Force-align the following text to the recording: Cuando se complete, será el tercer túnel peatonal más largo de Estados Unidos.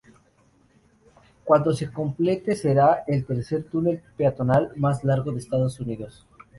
Cuando 1.43 1.73
se 1.75 1.91
complete, 1.93 2.55
será 2.55 3.03
el 3.05 3.23
tercer 3.23 3.65
túnel 3.65 4.01
peatonal 4.17 4.71
más 4.77 5.03
largo 5.03 5.31
de 5.31 5.37
Estados 5.37 5.79
Unidos. 5.79 6.25